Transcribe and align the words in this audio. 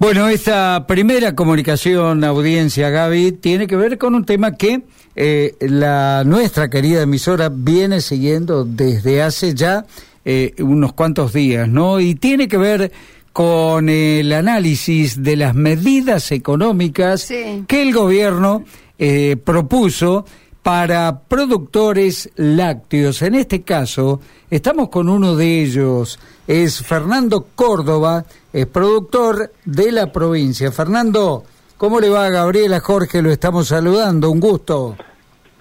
Bueno, 0.00 0.30
esta 0.30 0.86
primera 0.86 1.34
comunicación, 1.34 2.24
audiencia, 2.24 2.88
Gaby, 2.88 3.32
tiene 3.32 3.66
que 3.66 3.76
ver 3.76 3.98
con 3.98 4.14
un 4.14 4.24
tema 4.24 4.52
que 4.52 4.80
eh, 5.14 5.54
la 5.60 6.24
nuestra 6.24 6.70
querida 6.70 7.02
emisora 7.02 7.50
viene 7.52 8.00
siguiendo 8.00 8.64
desde 8.64 9.22
hace 9.22 9.54
ya 9.54 9.84
eh, 10.24 10.54
unos 10.60 10.94
cuantos 10.94 11.34
días, 11.34 11.68
¿no? 11.68 12.00
Y 12.00 12.14
tiene 12.14 12.48
que 12.48 12.56
ver 12.56 12.90
con 13.34 13.90
el 13.90 14.32
análisis 14.32 15.22
de 15.22 15.36
las 15.36 15.54
medidas 15.54 16.32
económicas 16.32 17.28
que 17.66 17.82
el 17.82 17.92
gobierno 17.92 18.64
eh, 18.98 19.36
propuso 19.44 20.24
para 20.62 21.20
productores 21.28 22.30
lácteos. 22.36 23.20
En 23.20 23.34
este 23.34 23.60
caso, 23.62 24.20
estamos 24.50 24.88
con 24.88 25.10
uno 25.10 25.36
de 25.36 25.62
ellos, 25.62 26.18
es 26.50 26.84
Fernando 26.84 27.46
Córdoba, 27.54 28.24
es 28.52 28.66
productor 28.66 29.52
de 29.64 29.92
la 29.92 30.10
provincia. 30.10 30.72
Fernando, 30.72 31.44
¿cómo 31.76 32.00
le 32.00 32.08
va 32.08 32.28
Gabriela 32.28 32.80
Jorge? 32.80 33.22
Lo 33.22 33.30
estamos 33.30 33.68
saludando, 33.68 34.32
un 34.32 34.40
gusto. 34.40 34.96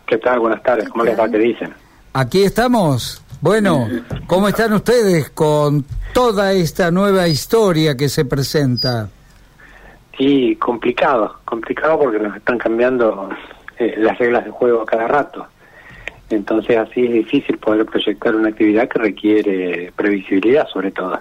¿Qué 0.08 0.18
tal? 0.18 0.40
Buenas 0.40 0.64
tardes, 0.64 0.90
¿cómo 0.90 1.04
les 1.04 1.18
va? 1.18 1.30
¿Qué 1.30 1.38
dicen? 1.38 1.72
Aquí 2.14 2.42
estamos. 2.42 3.24
Bueno, 3.40 3.88
¿cómo 4.26 4.48
están 4.48 4.74
ustedes 4.74 5.30
con 5.30 5.86
toda 6.12 6.54
esta 6.54 6.90
nueva 6.90 7.28
historia 7.28 7.96
que 7.96 8.10
se 8.10 8.26
presenta? 8.26 9.10
Sí, 10.18 10.56
complicado, 10.56 11.36
complicado 11.46 12.00
porque 12.00 12.18
nos 12.18 12.36
están 12.36 12.58
cambiando 12.58 13.30
eh, 13.78 13.94
las 14.00 14.18
reglas 14.18 14.44
de 14.44 14.50
juego 14.50 14.82
a 14.82 14.86
cada 14.88 15.08
rato. 15.08 15.46
Entonces 16.30 16.78
así 16.78 17.06
es 17.06 17.14
difícil 17.14 17.58
poder 17.58 17.86
proyectar 17.86 18.36
una 18.36 18.50
actividad 18.50 18.88
que 18.88 19.00
requiere 19.00 19.92
previsibilidad 19.96 20.68
sobre 20.68 20.92
todo. 20.92 21.20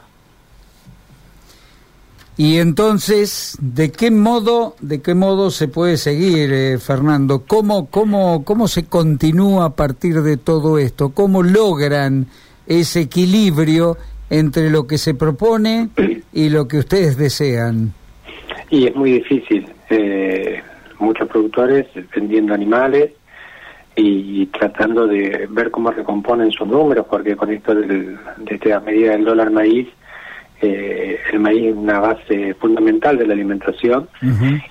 Y 2.36 2.58
entonces, 2.58 3.58
¿de 3.60 3.90
qué 3.90 4.12
modo, 4.12 4.76
de 4.80 5.02
qué 5.02 5.14
modo 5.14 5.50
se 5.50 5.66
puede 5.66 5.96
seguir, 5.96 6.52
eh, 6.52 6.78
Fernando? 6.78 7.42
¿Cómo, 7.44 7.90
cómo, 7.90 8.44
¿Cómo 8.44 8.68
se 8.68 8.86
continúa 8.86 9.64
a 9.64 9.70
partir 9.74 10.22
de 10.22 10.36
todo 10.36 10.78
esto? 10.78 11.08
¿Cómo 11.08 11.42
logran 11.42 12.26
ese 12.68 13.00
equilibrio 13.00 13.96
entre 14.30 14.70
lo 14.70 14.86
que 14.86 14.98
se 14.98 15.14
propone 15.14 15.88
y 16.32 16.48
lo 16.50 16.68
que 16.68 16.78
ustedes 16.78 17.16
desean? 17.16 17.92
Y 18.70 18.86
es 18.86 18.94
muy 18.94 19.14
difícil. 19.14 19.66
Eh, 19.90 20.62
muchos 21.00 21.28
productores 21.28 21.86
vendiendo 22.14 22.54
animales 22.54 23.17
y, 24.00 24.46
tratando 24.46 25.06
de 25.06 25.46
ver 25.50 25.70
cómo 25.70 25.90
recomponen 25.90 26.52
sus 26.52 26.66
números, 26.66 27.06
porque 27.10 27.36
con 27.36 27.50
esto 27.50 27.74
del, 27.74 28.16
de 28.38 28.54
esta 28.54 28.80
medida 28.80 29.12
del 29.12 29.24
dólar 29.24 29.50
maíz, 29.50 29.88
eh, 30.60 31.18
el 31.32 31.40
maíz 31.40 31.68
es 31.68 31.74
una 31.74 32.00
base 32.00 32.54
fundamental 32.54 33.16
de 33.16 33.26
la 33.26 33.34
alimentación 33.34 34.08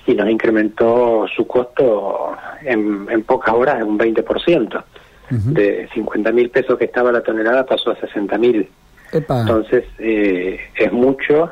y 0.06 0.14
nos 0.14 0.28
incrementó 0.28 1.26
su 1.34 1.46
costo 1.46 2.36
en, 2.62 3.06
en 3.10 3.22
pocas 3.22 3.54
horas 3.54 3.80
en 3.80 3.88
un 3.88 3.98
20%. 3.98 4.84
De 5.30 5.86
50 5.92 6.32
mil 6.32 6.48
pesos 6.48 6.78
que 6.78 6.86
estaba 6.86 7.12
la 7.12 7.22
tonelada 7.22 7.66
pasó 7.66 7.90
a 7.90 7.96
60 7.96 8.38
mil. 8.38 8.66
Entonces, 9.12 9.84
eh, 9.98 10.60
es 10.76 10.92
mucho, 10.92 11.50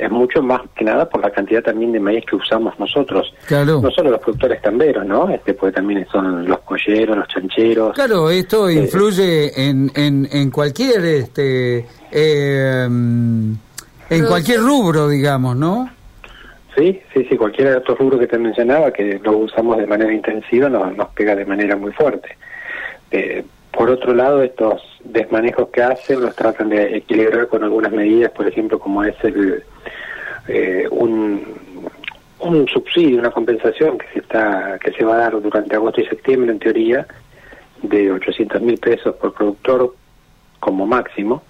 es, 0.00 0.10
mucho 0.10 0.42
más 0.42 0.62
que 0.74 0.84
nada 0.84 1.08
por 1.08 1.20
la 1.20 1.30
cantidad 1.30 1.62
también 1.62 1.92
de 1.92 2.00
maíz 2.00 2.24
que 2.24 2.36
usamos 2.36 2.78
nosotros. 2.78 3.32
No 3.50 3.90
solo 3.90 4.10
los 4.10 4.20
productores 4.20 4.62
tamberos, 4.62 5.04
¿no? 5.04 5.28
Este, 5.28 5.54
pues 5.54 5.74
también 5.74 6.06
son 6.10 6.46
los 6.46 6.60
colleros, 6.60 7.16
los 7.16 7.28
chancheros. 7.28 7.94
Claro, 7.94 8.30
esto 8.30 8.68
eh, 8.68 8.74
influye 8.74 9.68
en, 9.68 9.90
en, 9.94 10.28
en 10.32 10.50
cualquier, 10.50 11.04
este, 11.04 11.86
eh, 12.10 12.84
en 12.86 14.26
cualquier 14.26 14.60
rubro, 14.60 15.08
digamos, 15.08 15.56
¿no? 15.56 15.90
Sí, 16.76 17.00
sí, 17.12 17.26
sí, 17.28 17.36
cualquiera 17.36 17.72
de 17.72 17.78
estos 17.78 17.98
rubros 17.98 18.20
que 18.20 18.26
te 18.26 18.38
mencionaba, 18.38 18.92
que 18.92 19.20
lo 19.22 19.38
usamos 19.38 19.76
de 19.76 19.86
manera 19.86 20.12
intensiva, 20.12 20.68
nos, 20.68 20.96
nos 20.96 21.08
pega 21.08 21.34
de 21.34 21.44
manera 21.44 21.76
muy 21.76 21.92
fuerte. 21.92 22.36
Eh, 23.10 23.44
por 23.72 23.90
otro 23.90 24.14
lado, 24.14 24.42
estos 24.42 24.80
desmanejos 25.04 25.68
que 25.70 25.82
hacen 25.82 26.20
los 26.20 26.34
tratan 26.34 26.68
de 26.68 26.96
equilibrar 26.96 27.48
con 27.48 27.64
algunas 27.64 27.92
medidas, 27.92 28.30
por 28.32 28.46
ejemplo, 28.46 28.78
como 28.78 29.02
es 29.04 29.14
el, 29.22 29.62
eh, 30.48 30.86
un, 30.90 31.42
un 32.40 32.68
subsidio, 32.68 33.18
una 33.18 33.30
compensación 33.30 33.98
que 33.98 34.06
se 34.12 34.18
está 34.20 34.78
que 34.78 34.92
se 34.92 35.04
va 35.04 35.14
a 35.14 35.18
dar 35.18 35.40
durante 35.40 35.76
agosto 35.76 36.00
y 36.00 36.06
septiembre, 36.06 36.52
en 36.52 36.58
teoría, 36.58 37.06
de 37.82 38.12
800 38.12 38.60
mil 38.62 38.78
pesos 38.78 39.14
por 39.16 39.32
productor 39.32 39.94
como 40.58 40.86
máximo. 40.86 41.42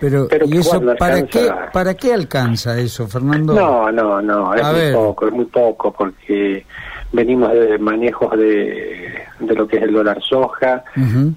Pero, 0.00 0.28
¿y 0.46 0.58
eso 0.58 0.80
para 0.96 1.26
qué, 1.26 1.50
para 1.72 1.94
qué 1.94 2.14
alcanza 2.14 2.78
eso, 2.78 3.08
Fernando? 3.08 3.52
No, 3.52 3.90
no, 3.90 4.22
no, 4.22 4.54
es 4.54 4.62
muy 4.62 4.92
poco, 4.92 5.26
es 5.26 5.32
muy 5.32 5.44
poco, 5.46 5.92
porque 5.92 6.64
venimos 7.12 7.52
de 7.52 7.78
manejos 7.78 8.36
de, 8.36 9.22
de 9.40 9.54
lo 9.54 9.66
que 9.66 9.76
es 9.76 9.82
el 9.82 9.92
dólar 9.92 10.20
soja, 10.22 10.84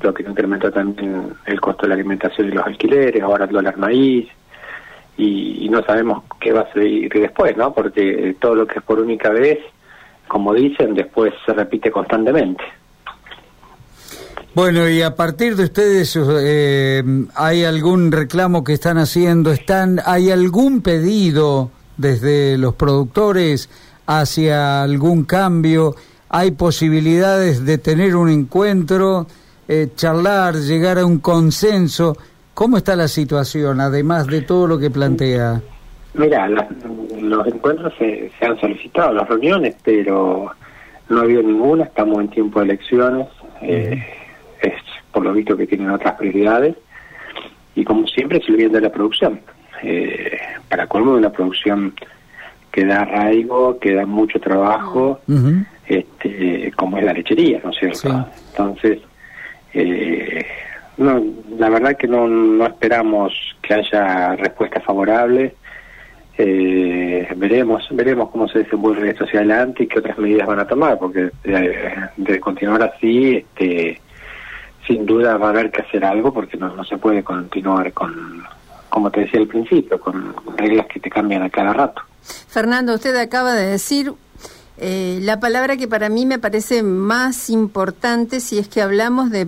lo 0.02 0.14
que 0.14 0.24
incrementó 0.24 0.72
también 0.72 1.34
el 1.46 1.62
costo 1.62 1.84
de 1.84 1.90
la 1.90 1.96
alimentación 1.96 2.48
y 2.48 2.52
los 2.52 2.66
alquileres, 2.66 3.22
ahora 3.22 3.46
el 3.46 3.52
dólar 3.52 3.78
maíz, 3.78 4.28
y, 5.18 5.70
no 5.70 5.82
sabemos 5.84 6.24
qué 6.42 6.52
va 6.52 6.62
a 6.62 6.74
seguir 6.74 7.10
después, 7.14 7.56
¿no? 7.56 7.74
Porque 7.74 8.36
todo 8.40 8.56
lo 8.56 8.68
que 8.68 8.80
es 8.80 8.84
por 8.84 9.00
única 9.00 9.30
vez, 9.30 9.60
como 10.28 10.54
dicen, 10.54 10.94
después 10.94 11.34
se 11.46 11.54
repite 11.54 11.90
constantemente. 11.90 12.62
Bueno, 14.54 14.90
y 14.90 15.02
a 15.02 15.16
partir 15.16 15.56
de 15.56 15.64
ustedes, 15.64 16.18
eh, 16.18 17.02
¿hay 17.36 17.64
algún 17.64 18.12
reclamo 18.12 18.66
que 18.66 18.74
están 18.74 18.98
haciendo? 18.98 19.52
¿Están, 19.54 20.02
¿Hay 20.06 20.30
algún 20.30 20.82
pedido 20.82 21.72
desde 21.96 22.58
los 22.58 22.74
productores 22.74 23.70
hacia 24.20 24.84
algún 24.84 25.24
cambio? 25.24 25.96
¿Hay 26.30 26.52
posibilidades 26.52 27.66
de 27.66 27.78
tener 27.78 28.16
un 28.16 28.30
encuentro, 28.30 29.28
eh, 29.68 29.90
charlar, 29.96 30.56
llegar 30.56 31.00
a 31.00 31.06
un 31.06 31.20
consenso? 31.20 32.18
¿Cómo 32.54 32.78
está 32.78 32.96
la 32.96 33.08
situación, 33.08 33.80
además 33.80 34.28
de 34.28 34.42
todo 34.42 34.68
lo 34.68 34.78
que 34.78 34.90
plantea? 34.90 35.62
Mira, 36.14 36.50
los 36.50 37.48
encuentros 37.48 37.94
se, 37.98 38.32
han 38.42 38.60
solicitado, 38.60 39.14
las 39.14 39.28
reuniones, 39.30 39.76
pero 39.84 40.52
no 41.10 41.20
ha 41.20 41.24
habido 41.24 41.44
ninguna, 41.44 41.86
estamos 41.86 42.20
en 42.20 42.28
tiempo 42.30 42.60
de 42.60 42.66
elecciones, 42.66 43.28
eh, 43.62 44.04
es 44.62 44.74
por 45.14 45.24
lo 45.24 45.34
visto 45.34 45.56
que 45.56 45.68
tienen 45.68 45.90
otras 45.90 46.16
prioridades, 46.16 46.76
y 47.76 47.86
como 47.86 48.08
siempre 48.08 48.42
sirviendo 48.42 48.78
de 48.78 48.84
la 48.84 48.92
producción. 48.92 49.40
Eh, 49.84 50.38
para 50.70 50.88
colmo 50.88 51.14
de 51.14 51.20
una 51.20 51.32
producción 51.32 51.94
que 52.72 52.86
da 52.86 53.02
arraigo, 53.02 53.78
que 53.80 53.94
da 53.94 54.06
mucho 54.06 54.40
trabajo, 54.40 55.20
este, 55.88 56.72
como 56.76 56.98
es 56.98 57.04
la 57.04 57.14
lechería, 57.14 57.60
¿no 57.64 57.72
es 57.72 57.78
cierto? 57.78 58.28
Entonces, 58.52 59.00
eh, 59.74 60.46
no, 60.98 61.24
la 61.58 61.70
verdad 61.70 61.98
que 61.98 62.08
no, 62.08 62.28
no 62.28 62.66
esperamos 62.66 63.34
que 63.62 63.74
haya 63.74 64.36
respuesta 64.36 64.80
favorable. 64.82 65.56
Eh, 66.38 67.28
veremos 67.36 67.88
veremos 67.92 68.30
cómo 68.30 68.48
se 68.48 68.60
desenvuelve 68.60 69.10
esto 69.10 69.26
hacia 69.26 69.40
adelante 69.42 69.84
y 69.84 69.88
qué 69.88 70.00
otras 70.00 70.18
medidas 70.18 70.48
van 70.48 70.60
a 70.60 70.68
tomar, 70.68 70.98
porque 70.98 71.30
de, 71.44 71.94
de 72.18 72.40
continuar 72.40 72.84
así, 72.84 73.38
este, 73.38 74.00
sin 74.88 75.06
duda 75.06 75.38
va 75.38 75.48
a 75.48 75.50
haber 75.50 75.72
que 75.72 75.82
hacer 75.82 76.06
algo, 76.06 76.34
porque 76.34 76.58
no, 76.58 76.74
no 76.76 76.84
se 76.84 76.98
puede 76.98 77.24
continuar 77.24 77.92
con, 77.94 78.44
como 78.90 79.12
te 79.12 79.22
decía 79.22 79.40
al 79.40 79.48
principio, 79.48 80.00
con 80.00 80.34
reglas 80.58 80.88
que 80.88 81.00
te 81.00 81.10
cambian 81.10 81.44
a 81.44 81.50
cada 81.50 81.74
rato. 81.74 82.02
Fernando, 82.48 82.96
usted 82.96 83.16
acaba 83.16 83.54
de 83.54 83.66
decir 83.66 84.14
eh, 84.84 85.20
la 85.22 85.40
palabra 85.40 85.78
que 85.78 85.88
para 85.88 86.10
mí 86.10 86.26
me 86.26 86.40
parece 86.40 86.82
más 86.82 87.52
importante 87.52 88.40
si 88.40 88.58
es 88.58 88.68
que 88.68 88.82
hablamos 88.82 89.30
de, 89.30 89.46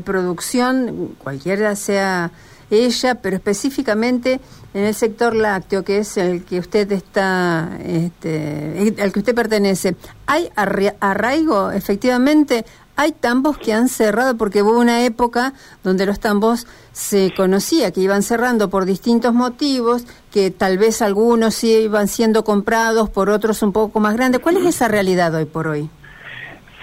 producción, 0.00 1.16
cualquiera 1.22 1.74
sea 1.74 2.30
ella, 2.70 3.16
pero 3.16 3.36
específicamente 3.36 4.40
en 4.74 4.84
el 4.84 4.94
sector 4.94 5.34
lácteo, 5.34 5.82
que 5.82 5.98
es 5.98 6.16
el 6.16 6.44
que 6.44 6.60
usted 6.60 6.90
está, 6.92 7.78
este, 7.84 8.94
al 9.00 9.12
que 9.12 9.18
usted 9.18 9.34
pertenece. 9.34 9.96
¿Hay 10.26 10.50
arraigo, 10.54 11.72
efectivamente? 11.72 12.64
Hay 12.96 13.12
tambos 13.12 13.58
que 13.58 13.74
han 13.74 13.88
cerrado 13.88 14.36
porque 14.38 14.62
hubo 14.62 14.78
una 14.78 15.04
época 15.04 15.52
donde 15.84 16.06
los 16.06 16.18
tambos 16.18 16.66
se 16.92 17.32
conocía 17.36 17.92
que 17.92 18.00
iban 18.00 18.22
cerrando 18.22 18.70
por 18.70 18.86
distintos 18.86 19.34
motivos, 19.34 20.06
que 20.32 20.50
tal 20.50 20.78
vez 20.78 21.02
algunos 21.02 21.54
sí 21.54 21.72
iban 21.72 22.08
siendo 22.08 22.42
comprados 22.42 23.10
por 23.10 23.28
otros 23.28 23.62
un 23.62 23.72
poco 23.72 24.00
más 24.00 24.16
grandes. 24.16 24.40
¿Cuál 24.40 24.56
es 24.56 24.64
esa 24.64 24.88
realidad 24.88 25.34
hoy 25.34 25.44
por 25.44 25.66
hoy? 25.66 25.90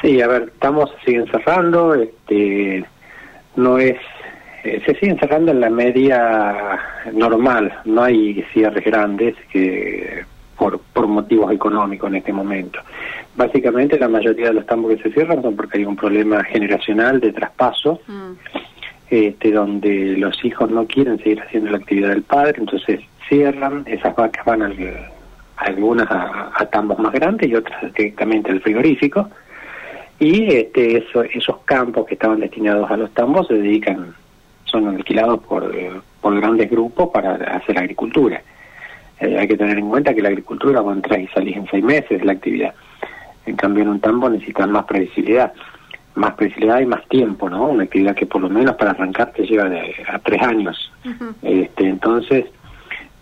Sí, 0.02 0.22
a 0.22 0.28
ver, 0.28 0.52
estamos 0.54 0.92
siguen 1.04 1.26
cerrando, 1.32 1.96
este, 1.96 2.86
no 3.56 3.78
es 3.80 3.98
eh, 4.64 4.82
se 4.86 4.94
siguen 4.96 5.18
cerrando 5.20 5.52
en 5.52 5.60
la 5.60 5.70
media 5.70 6.80
normal, 7.12 7.74
no 7.84 8.04
hay 8.04 8.46
cierres 8.54 8.86
grandes 8.86 9.36
que 9.52 10.24
por, 10.58 10.80
por 10.80 11.08
motivos 11.08 11.52
económicos 11.52 12.10
en 12.10 12.16
este 12.18 12.32
momento. 12.32 12.80
Básicamente 13.36 13.98
la 13.98 14.08
mayoría 14.08 14.48
de 14.48 14.54
los 14.54 14.66
tambos 14.66 14.96
que 14.96 15.04
se 15.04 15.12
cierran 15.12 15.42
son 15.42 15.56
porque 15.56 15.80
hay 15.80 15.86
un 15.86 15.96
problema 15.96 16.44
generacional 16.44 17.20
de 17.20 17.34
traspaso, 17.34 18.00
mm. 18.06 18.32
este, 19.10 19.52
donde 19.52 20.18
los 20.18 20.44
hijos 20.46 20.70
no 20.70 20.86
quieren 20.86 21.18
seguir 21.18 21.42
haciendo 21.42 21.72
la 21.72 21.78
actividad 21.78 22.10
del 22.10 22.24
padre, 22.24 22.56
entonces 22.58 23.00
cierran, 23.28 23.84
esas 23.88 24.16
vacas 24.16 24.46
van 24.46 24.62
al, 24.62 24.76
algunas 25.58 26.08
a, 26.10 26.70
tambos 26.72 27.00
más 27.00 27.12
grandes 27.14 27.50
y 27.50 27.56
otras 27.56 27.94
directamente 27.94 28.52
al 28.52 28.62
frigorífico. 28.62 29.30
Y 30.20 30.54
este, 30.54 30.98
eso, 30.98 31.24
esos 31.24 31.58
campos 31.66 32.06
que 32.06 32.14
estaban 32.14 32.40
destinados 32.40 32.90
a 32.90 32.98
los 32.98 33.12
tambos 33.14 33.48
se 33.48 33.56
dedican, 33.56 34.14
son 34.66 34.88
alquilados 34.88 35.42
por, 35.44 35.74
por 36.22 36.40
grandes 36.40 36.70
grupos 36.70 37.10
para 37.10 37.34
hacer 37.34 37.78
agricultura. 37.78 38.42
Eh, 39.20 39.38
hay 39.40 39.48
que 39.48 39.58
tener 39.58 39.78
en 39.78 39.90
cuenta 39.90 40.14
que 40.14 40.22
la 40.22 40.30
agricultura, 40.30 40.82
cuando 40.82 41.00
entras 41.00 41.20
y 41.20 41.28
salís 41.28 41.58
en 41.58 41.68
seis 41.68 41.84
meses 41.84 42.24
la 42.24 42.34
actividad. 42.34 42.74
En 43.46 43.56
cambio, 43.56 43.84
en 43.84 43.90
un 43.90 44.00
tambo 44.00 44.30
necesitan 44.30 44.72
más 44.72 44.86
previsibilidad 44.86 45.54
más 46.16 46.34
previsibilidad 46.36 46.80
y 46.80 46.86
más 46.86 47.08
tiempo, 47.08 47.50
¿no? 47.50 47.68
Una 47.70 47.84
actividad 47.84 48.16
que 48.16 48.26
por 48.26 48.42
lo 48.42 48.50
menos 48.50 48.76
para 48.76 48.92
arrancar 48.92 49.32
te 49.32 49.46
lleva 49.46 49.70
de, 49.70 49.96
a 50.08 50.20
tres 50.20 50.42
años. 50.42 50.92
este, 51.42 51.88
entonces, 51.88 52.46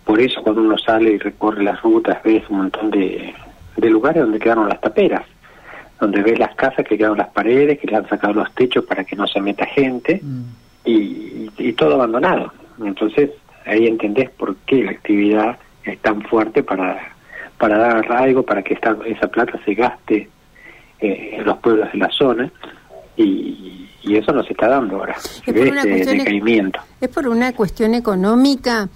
por 0.04 0.20
eso 0.20 0.42
cuando 0.42 0.62
uno 0.62 0.76
sale 0.78 1.12
y 1.12 1.18
recorre 1.18 1.62
las 1.62 1.80
rutas, 1.82 2.22
ves 2.22 2.42
un 2.48 2.58
montón 2.58 2.90
de, 2.90 3.34
de 3.76 3.90
lugares 3.90 4.22
donde 4.22 4.38
quedaron 4.38 4.68
las 4.68 4.80
taperas, 4.80 5.22
donde 6.00 6.22
ves 6.22 6.38
las 6.38 6.54
casas 6.54 6.84
que 6.86 6.98
quedaron 6.98 7.18
las 7.18 7.30
paredes, 7.30 7.78
que 7.78 7.86
le 7.86 7.96
han 7.96 8.08
sacado 8.08 8.34
los 8.34 8.52
techos 8.54 8.84
para 8.84 9.04
que 9.04 9.16
no 9.16 9.26
se 9.26 9.40
meta 9.40 9.64
gente, 9.66 10.20
mm. 10.22 10.42
y, 10.84 11.50
y, 11.56 11.72
todo 11.72 11.94
abandonado. 11.94 12.52
Entonces, 12.84 13.30
ahí 13.64 13.86
entendés 13.86 14.28
por 14.30 14.56
qué 14.66 14.82
la 14.84 14.90
actividad 14.90 15.58
es 15.84 15.98
tan 16.00 16.20
fuerte 16.22 16.62
para, 16.62 17.14
para 17.62 17.78
dar 17.78 17.98
arraigo, 17.98 18.42
para 18.42 18.60
que 18.60 18.74
esta, 18.74 18.96
esa 19.06 19.28
plata 19.28 19.52
se 19.64 19.74
gaste 19.74 20.28
eh, 20.98 21.30
en 21.34 21.44
los 21.44 21.58
pueblos 21.58 21.92
de 21.92 21.98
la 22.00 22.10
zona 22.10 22.50
y, 23.16 23.88
eso 24.04 24.32
no 24.32 24.42
se 24.42 24.52
está 24.52 24.66
dando 24.66 24.96
ahora. 24.96 25.14
Es 25.46 25.54
por, 25.54 25.68
una 25.68 25.84
decaimiento. 25.84 26.80
es 27.00 27.08
por 27.08 27.28
una 27.28 27.52
cuestión 27.54 27.94
económica. 27.94 28.88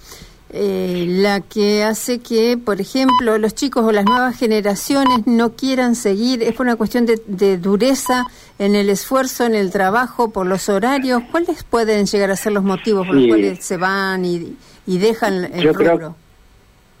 Eh, 0.49 1.05
la 1.07 1.39
que 1.41 1.83
hace 1.83 2.19
que, 2.19 2.57
por 2.57 2.81
ejemplo, 2.81 3.37
los 3.37 3.55
chicos 3.55 3.85
o 3.85 3.91
las 3.93 4.05
nuevas 4.05 4.37
generaciones 4.37 5.25
no 5.25 5.53
quieran 5.53 5.95
seguir, 5.95 6.43
es 6.43 6.53
por 6.53 6.65
una 6.65 6.75
cuestión 6.75 7.05
de, 7.05 7.57
dureza 7.57 8.25
en 8.59 8.75
el 8.75 8.89
esfuerzo, 8.89 9.45
en 9.45 9.55
el 9.55 9.71
trabajo, 9.71 10.29
por 10.31 10.45
los 10.45 10.67
horarios. 10.67 11.23
¿Cuáles 11.31 11.63
pueden 11.63 12.05
llegar 12.05 12.29
a 12.31 12.35
ser 12.35 12.51
los 12.51 12.63
motivos 12.63 13.07
por 13.07 13.15
los 13.15 13.27
cuales 13.27 13.63
se 13.63 13.77
van 13.77 14.25
y, 14.25 14.55
dejan 14.85 15.45
el 15.53 15.63
Yo 15.63 15.73
Creo, 15.73 16.15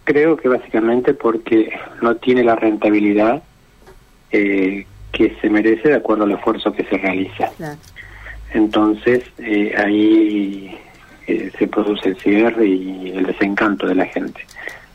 creo 0.07 0.37
que 0.37 0.47
básicamente 0.47 1.13
porque 1.13 1.77
no 2.01 2.15
tiene 2.15 2.41
la 2.41 2.55
rentabilidad 2.55 3.43
eh, 4.31 4.85
que 5.11 5.35
se 5.41 5.49
merece 5.49 5.89
de 5.89 5.95
acuerdo 5.95 6.23
al 6.23 6.31
esfuerzo 6.31 6.71
que 6.71 6.85
se 6.85 6.97
realiza. 6.97 7.51
Entonces, 8.53 9.25
eh, 9.37 9.75
ahí 9.77 10.77
eh, 11.27 11.51
se 11.59 11.67
produce 11.67 12.07
el 12.07 12.17
cierre 12.19 12.65
y 12.65 13.11
el 13.13 13.25
desencanto 13.25 13.85
de 13.85 13.95
la 13.95 14.05
gente. 14.05 14.39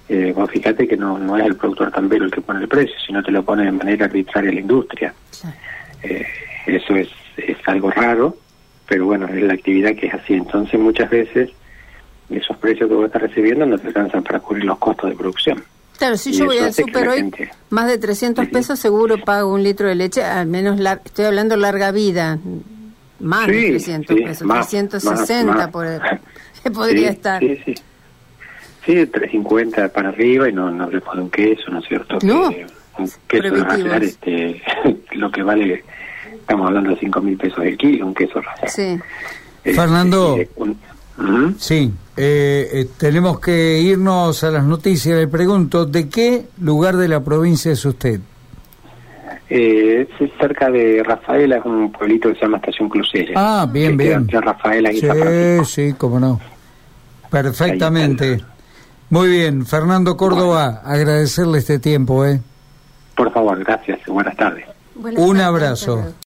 Eh, 0.09 0.33
vos 0.35 0.51
fíjate 0.51 0.89
que 0.89 0.97
no, 0.97 1.19
no 1.19 1.37
es 1.37 1.45
el 1.45 1.57
productor 1.57 1.93
tambero 1.93 2.25
el 2.25 2.31
que 2.31 2.41
pone 2.41 2.63
el 2.63 2.69
precio, 2.69 2.97
sino 3.07 3.23
te 3.23 3.33
lo 3.33 3.43
pone 3.43 3.67
de 3.67 3.73
manera 3.73 4.07
arbitraria 4.07 4.51
la 4.51 4.61
industria. 4.61 5.13
Eh, 6.03 6.27
eso 6.67 6.97
es, 6.97 7.11
es 7.37 7.59
algo 7.67 7.91
raro, 7.91 8.39
pero 8.89 9.05
bueno, 9.05 9.29
es 9.29 9.43
la 9.43 9.53
actividad 9.53 9.95
que 9.95 10.07
es 10.07 10.15
así. 10.15 10.33
Entonces, 10.33 10.81
muchas 10.81 11.11
veces 11.11 11.51
esos 12.37 12.57
precios 12.57 12.89
que 12.89 12.95
vos 12.95 13.07
estás 13.07 13.23
recibiendo 13.23 13.67
no 13.67 13.79
te 13.79 13.89
alcanzan 13.89 14.23
para 14.23 14.41
cubrir 14.41 14.65
los 14.65 14.79
costos 14.79 15.11
de 15.11 15.17
producción. 15.17 15.63
Claro, 15.99 16.17
si 16.17 16.33
yo 16.33 16.47
voy 16.47 16.59
al 16.59 16.73
super 16.73 17.09
hoy, 17.09 17.33
más 17.71 17.87
de 17.87 17.99
300 17.99 18.49
pesos 18.49 18.79
seguro 18.79 19.19
pago 19.19 19.53
un 19.53 19.63
litro 19.63 19.87
de 19.89 19.95
leche, 19.95 20.25
al 20.25 20.49
menos 20.49 20.81
estoy 21.05 21.27
hablando 21.27 21.57
larga 21.57 21.93
vida, 21.93 22.39
más 23.21 23.47
de 23.47 23.69
300 23.69 24.17
pesos, 24.17 24.49
360 24.49 25.71
por, 25.71 25.87
podría 26.75 27.11
estar. 27.11 27.41
Sí, 27.41 27.59
sí. 27.65 27.75
Sí, 28.85 28.95
350 29.07 29.91
para 29.91 30.09
arriba 30.09 30.49
y 30.49 30.53
no, 30.53 30.71
no 30.73 30.91
le 30.91 31.01
un 31.15 31.31
queso, 31.31 31.71
¿no 31.71 31.79
es 31.79 31.87
cierto? 31.87 32.19
No, 32.25 32.49
un 32.99 33.11
queso 33.29 33.65
racional, 33.65 34.03
este, 34.03 34.61
lo 35.13 35.31
que 35.31 35.45
vale, 35.45 35.85
estamos 36.33 36.67
hablando 36.67 36.91
de 36.91 36.97
5 36.97 37.21
mil 37.21 37.37
pesos 37.37 37.65
el 37.65 37.77
kilo, 37.79 38.07
un 38.07 38.15
queso 38.15 38.41
racional. 38.41 38.71
Sí. 38.71 38.99
Este, 39.63 40.49
Sí, 41.59 41.93
eh, 42.17 42.69
eh, 42.73 42.87
tenemos 42.99 43.41
que 43.41 43.81
irnos 43.81 44.43
a 44.45 44.51
las 44.51 44.65
noticias. 44.65 45.19
Le 45.19 45.29
pregunto, 45.29 45.87
¿de 45.87 46.09
qué 46.09 46.47
lugar 46.61 46.97
de 46.97 47.09
la 47.09 47.23
provincia 47.23 47.73
es 47.73 47.85
usted? 47.85 48.21
Eh, 49.49 50.09
es 50.19 50.31
cerca 50.41 50.71
de 50.71 51.03
Rafaela, 51.03 51.57
es 51.57 51.65
un 51.65 51.93
pueblito 51.93 52.29
que 52.29 52.37
se 52.37 52.43
llama 52.43 52.57
Estación 52.59 52.89
Crucero. 52.89 53.33
Ah, 53.37 53.69
bien, 53.71 53.97
bien. 53.97 54.27
Rafaela 54.29 54.93
y 54.93 55.01
sí, 55.01 55.09
sí, 55.67 55.95
cómo 55.97 56.19
no. 56.19 56.41
Perfectamente. 57.31 58.41
Muy 59.11 59.29
bien, 59.29 59.67
Fernando 59.67 60.17
Córdoba, 60.17 60.81
agradecerle 60.85 61.59
este 61.59 61.79
tiempo, 61.79 62.25
¿eh? 62.25 62.41
Por 63.15 63.31
favor, 63.33 63.59
gracias. 63.63 64.01
Buenas 64.07 64.37
tardes. 64.37 64.65
un 64.95 65.41
abrazo. 65.41 66.15